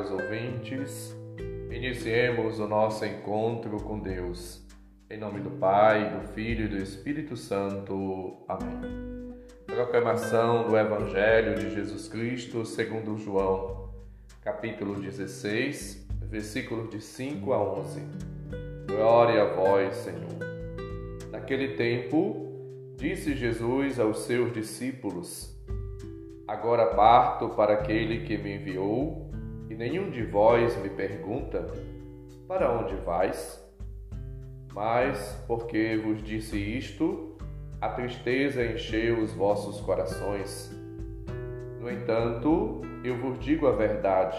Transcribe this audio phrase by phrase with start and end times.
[0.00, 1.14] caros ouvintes,
[1.70, 4.66] iniciemos o nosso encontro com Deus.
[5.10, 8.38] Em nome do Pai, do Filho e do Espírito Santo.
[8.48, 9.34] Amém.
[9.66, 13.90] Proclamação do Evangelho de Jesus Cristo segundo João,
[14.42, 18.02] capítulo 16, versículos de 5 a 11.
[18.86, 20.38] Glória a vós, Senhor.
[21.30, 25.54] Naquele tempo, disse Jesus aos seus discípulos:
[26.48, 29.29] Agora parto para aquele que me enviou,
[29.70, 31.66] e nenhum de vós me pergunta:
[32.48, 33.58] Para onde vais?
[34.74, 37.36] Mas, porque vos disse isto,
[37.80, 40.70] a tristeza encheu os vossos corações.
[41.80, 44.36] No entanto, eu vos digo a verdade: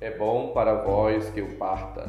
[0.00, 2.08] é bom para vós que eu parta.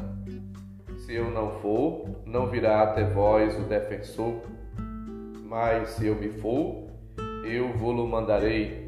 [0.98, 4.42] Se eu não for, não virá até vós o defensor.
[5.42, 6.86] Mas se eu me for,
[7.44, 8.86] eu vou-lo mandarei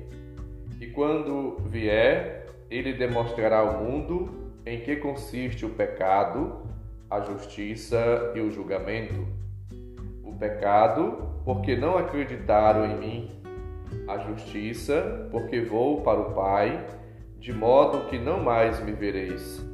[0.81, 2.38] e quando vier,
[2.71, 6.63] ele demonstrará ao mundo em que consiste o pecado,
[7.11, 9.27] a justiça e o julgamento.
[10.23, 13.43] O pecado, porque não acreditaram em mim.
[14.07, 16.87] A justiça, porque vou para o Pai,
[17.39, 19.65] de modo que não mais me vereis.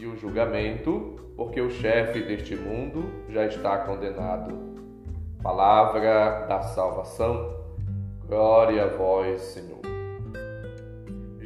[0.00, 4.76] E o julgamento, porque o chefe deste mundo já está condenado.
[5.40, 7.56] Palavra da salvação.
[8.26, 9.87] Glória a vós, Senhor.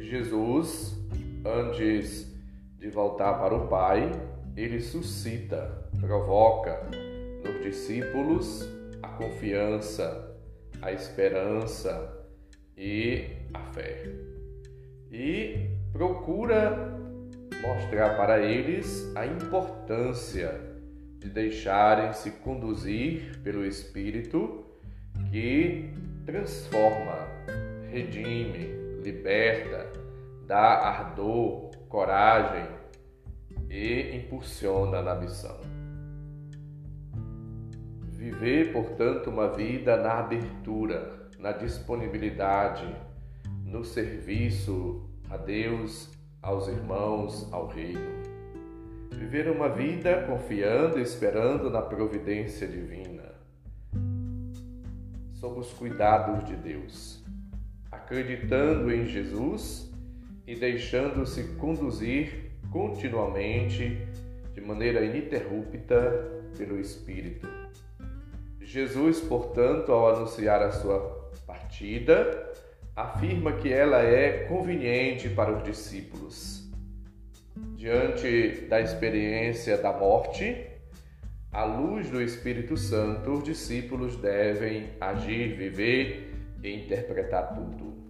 [0.03, 0.97] Jesus,
[1.45, 2.31] antes
[2.77, 4.11] de voltar para o Pai,
[4.55, 6.81] ele suscita, provoca
[7.43, 8.67] nos discípulos
[9.01, 10.37] a confiança,
[10.81, 12.25] a esperança
[12.77, 14.03] e a fé.
[15.11, 16.99] E procura
[17.61, 20.59] mostrar para eles a importância
[21.19, 24.65] de deixarem-se conduzir pelo Espírito
[25.31, 25.89] que
[26.25, 27.27] transforma,
[27.89, 28.67] redime,
[29.03, 30.02] liberta,
[30.47, 32.67] dá ardor, coragem
[33.69, 35.59] e impulsiona na missão.
[38.11, 42.85] Viver, portanto, uma vida na abertura, na disponibilidade,
[43.65, 46.09] no serviço a Deus,
[46.41, 48.23] aos irmãos, ao reino.
[49.11, 53.33] Viver uma vida confiando e esperando na providência divina.
[55.33, 57.23] Somos cuidados de Deus,
[57.91, 59.92] acreditando em Jesus
[60.45, 63.97] e deixando-se conduzir continuamente,
[64.53, 67.47] de maneira ininterrupta, pelo Espírito.
[68.61, 72.51] Jesus, portanto, ao anunciar a sua partida,
[72.95, 76.71] afirma que ela é conveniente para os discípulos.
[77.75, 80.67] Diante da experiência da morte,
[81.51, 86.33] à luz do Espírito Santo, os discípulos devem agir, viver
[86.63, 88.02] e interpretar tudo.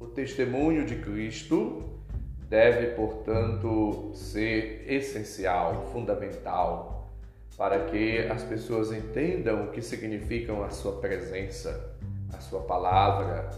[0.00, 1.82] O testemunho de Cristo
[2.48, 7.12] deve, portanto, ser essencial, fundamental,
[7.54, 11.94] para que as pessoas entendam o que significam a sua presença,
[12.32, 13.50] a sua palavra,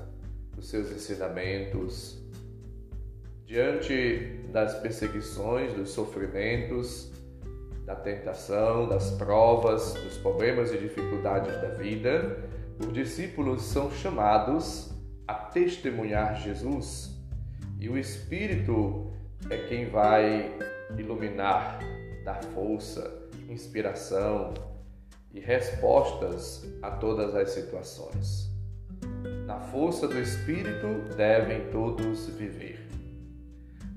[0.58, 2.20] os seus ensinamentos.
[3.46, 7.12] Diante das perseguições, dos sofrimentos,
[7.86, 12.36] da tentação, das provas, dos problemas e dificuldades da vida,
[12.80, 14.91] os discípulos são chamados
[15.26, 17.18] a testemunhar Jesus
[17.78, 19.10] e o Espírito
[19.50, 20.56] é quem vai
[20.96, 21.78] iluminar,
[22.24, 24.54] dar força, inspiração
[25.32, 28.50] e respostas a todas as situações.
[29.46, 32.86] Na força do Espírito devem todos viver.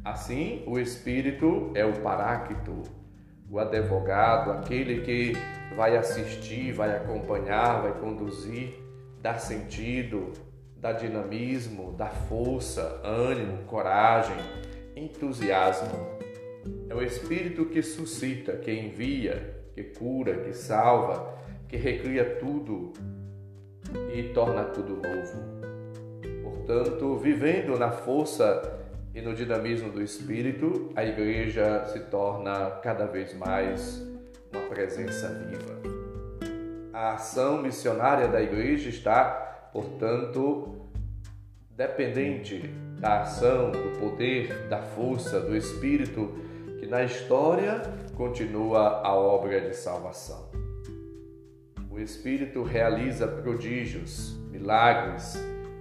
[0.03, 2.84] Assim, o Espírito é o paráquito,
[3.50, 5.34] o advogado, aquele que
[5.75, 8.74] vai assistir, vai acompanhar, vai conduzir,
[9.22, 10.31] dar sentido,
[10.78, 14.38] dá dinamismo, dá força, ânimo, coragem,
[14.96, 16.16] entusiasmo.
[16.90, 21.38] É o Espírito que suscita, que envia, que cura, que salva,
[21.68, 22.94] que recria tudo
[24.13, 25.56] e torna tudo novo.
[26.42, 28.81] Portanto, vivendo na força
[29.13, 34.06] e no dinamismo do Espírito, a igreja se torna cada vez mais
[34.51, 35.80] uma presença viva.
[36.92, 40.88] A ação missionária da igreja está portanto,
[41.72, 42.62] dependente
[42.98, 46.33] da ação, do poder, da força, do Espírito
[46.80, 47.81] que na história
[48.16, 50.50] continua a obra de salvação.
[51.92, 55.38] O Espírito realiza prodígios, milagres,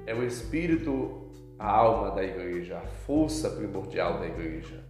[0.06, 4.82] é o Espírito a alma da igreja, a força primordial da igreja.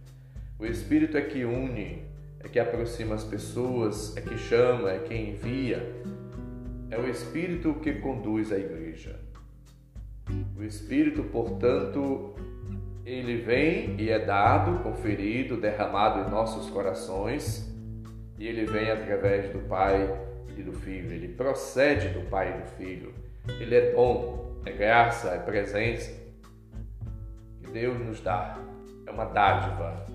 [0.57, 2.01] O Espírito é que une,
[2.39, 5.93] é que aproxima as pessoas, é que chama, é que envia,
[6.89, 8.84] é o Espírito que conduz a igreja.
[10.57, 12.33] O Espírito, portanto,
[13.05, 17.73] Ele vem e é dado, conferido, derramado em nossos corações,
[18.37, 20.09] e ele vem através do Pai
[20.57, 21.11] e do Filho.
[21.11, 23.13] Ele procede do Pai e do Filho.
[23.59, 26.11] Ele é dom, é graça, é presença
[27.61, 28.57] que Deus nos dá.
[29.05, 30.05] É uma dádiva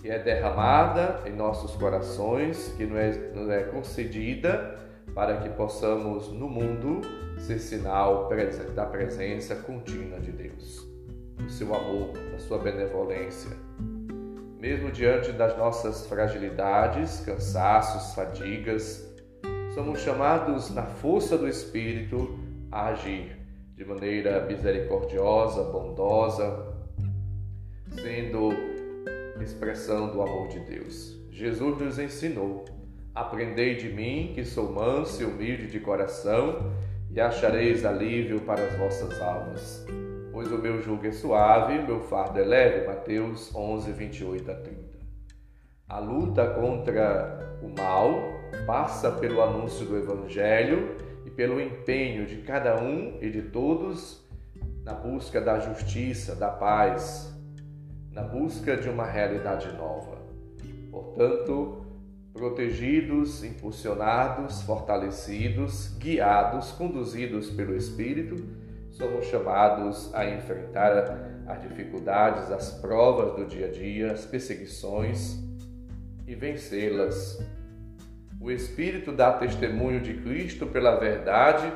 [0.00, 6.28] que é derramada em nossos corações, que nos é, nos é concedida para que possamos
[6.32, 7.00] no mundo
[7.38, 8.28] ser sinal
[8.74, 10.86] da presença contínua de Deus,
[11.36, 13.50] do seu amor, da sua benevolência.
[14.58, 19.08] Mesmo diante das nossas fragilidades, cansaços, fadigas,
[19.74, 22.38] somos chamados na força do Espírito
[22.70, 23.38] a agir
[23.76, 26.74] de maneira misericordiosa, bondosa,
[28.02, 28.50] sendo
[29.40, 31.16] expressão do amor de Deus.
[31.30, 32.64] Jesus nos ensinou:
[33.14, 36.72] Aprendei de mim, que sou manso e humilde de coração,
[37.10, 39.84] e achareis alívio para as vossas almas.
[40.32, 42.86] Pois o meu jugo é suave o meu fardo é leve.
[42.86, 44.98] Mateus 11, 28 a 30.
[45.88, 48.12] A luta contra o mal
[48.66, 54.22] passa pelo anúncio do Evangelho e pelo empenho de cada um e de todos
[54.84, 57.34] na busca da justiça, da paz,
[58.12, 60.18] na busca de uma realidade nova.
[60.90, 61.77] Portanto,
[62.38, 68.36] protegidos, impulsionados, fortalecidos, guiados, conduzidos pelo Espírito,
[68.90, 75.38] somos chamados a enfrentar as dificuldades, as provas do dia a dia, as perseguições
[76.26, 77.44] e vencê-las.
[78.40, 81.72] O Espírito dá testemunho de Cristo pela verdade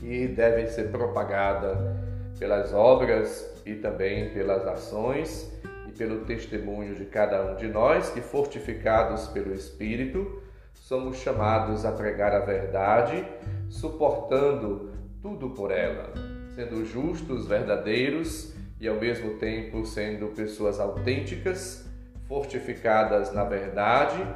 [0.00, 1.96] que deve ser propagada
[2.38, 5.52] pelas obras e também pelas ações
[5.96, 10.42] pelo testemunho de cada um de nós, que fortificados pelo Espírito,
[10.74, 13.24] somos chamados a pregar a verdade,
[13.68, 14.92] suportando
[15.22, 16.12] tudo por ela,
[16.54, 21.88] sendo justos, verdadeiros e ao mesmo tempo sendo pessoas autênticas,
[22.28, 24.26] fortificadas na verdade,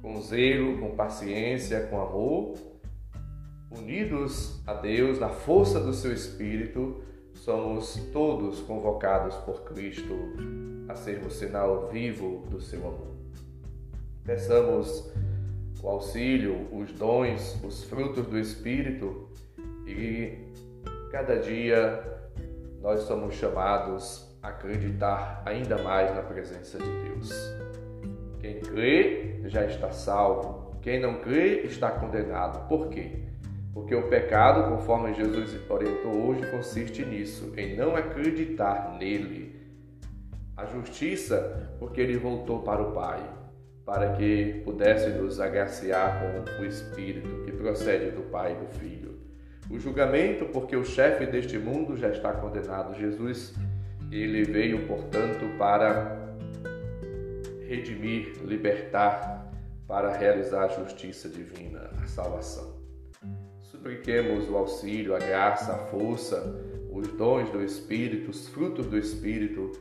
[0.00, 2.54] com zelo, com paciência, com amor,
[3.70, 7.02] unidos a Deus na força do seu Espírito
[7.34, 10.14] somos todos convocados por Cristo
[10.88, 13.14] a sermos sinal vivo do seu amor.
[14.24, 15.12] Peçamos
[15.82, 19.28] o auxílio, os dons, os frutos do Espírito
[19.86, 20.38] e
[21.10, 22.02] cada dia
[22.80, 27.30] nós somos chamados a acreditar ainda mais na presença de Deus.
[28.40, 32.68] Quem crê já está salvo, quem não crê está condenado.
[32.68, 33.24] Por quê?
[33.74, 39.52] Porque o pecado, conforme Jesus orientou hoje, consiste nisso, em não acreditar nele.
[40.56, 43.20] A justiça, porque ele voltou para o Pai,
[43.84, 49.18] para que pudesse nos agraciar com o Espírito que procede do Pai e do Filho.
[49.68, 52.94] O julgamento, porque o chefe deste mundo já está condenado.
[52.94, 53.54] Jesus,
[54.12, 56.36] ele veio, portanto, para
[57.66, 59.50] redimir, libertar,
[59.88, 62.73] para realizar a justiça divina, a salvação.
[63.84, 66.58] Supliquemos o auxílio, a graça, a força,
[66.90, 69.72] os dons do Espírito, os frutos do Espírito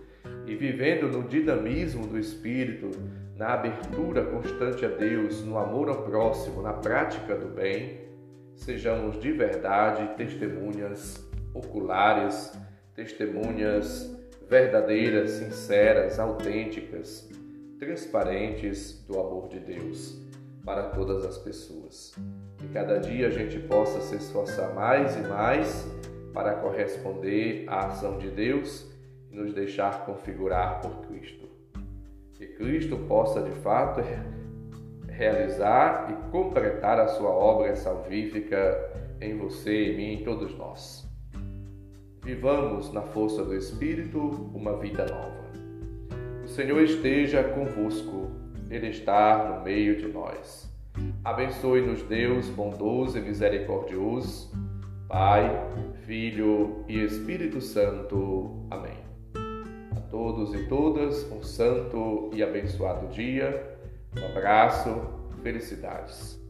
[0.45, 2.91] e vivendo no dinamismo do Espírito,
[3.37, 8.01] na abertura constante a Deus, no amor ao próximo, na prática do bem,
[8.57, 12.51] sejamos de verdade testemunhas oculares,
[12.93, 14.13] testemunhas
[14.49, 17.31] verdadeiras, sinceras, autênticas,
[17.79, 20.22] transparentes do amor de Deus
[20.65, 22.13] para todas as pessoas.
[22.57, 25.87] Que cada dia a gente possa se esforçar mais e mais
[26.33, 28.89] para corresponder à ação de Deus
[29.29, 31.47] e nos deixar configurar por Cristo.
[32.33, 34.01] Que Cristo possa de fato
[35.07, 38.91] realizar e completar a sua obra salvífica
[39.21, 41.07] em você, em mim, em todos nós.
[42.23, 44.19] Vivamos na força do Espírito
[44.53, 45.43] uma vida nova.
[46.43, 48.31] O Senhor esteja convosco,
[48.73, 50.67] Ele está no meio de nós.
[51.23, 54.51] Abençoe-nos, Deus bondoso e misericordioso,
[55.07, 55.47] Pai,
[56.07, 58.65] Filho e Espírito Santo.
[58.71, 58.97] Amém.
[59.95, 63.77] A todos e todas, um santo e abençoado dia.
[64.19, 64.89] Um abraço,
[65.43, 66.42] felicidades.